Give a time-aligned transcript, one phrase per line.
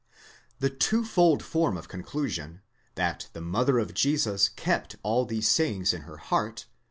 [0.57, 2.63] The twofold form of conclusion,
[2.95, 6.75] that the mother of Jesus kept all these sayings in her heart (v.